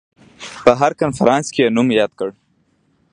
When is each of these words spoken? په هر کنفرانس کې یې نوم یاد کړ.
په 0.63 0.71
هر 0.79 0.91
کنفرانس 1.01 1.45
کې 1.53 1.61
یې 1.65 1.73
نوم 1.75 1.87
یاد 1.99 2.11
کړ. 2.19 2.29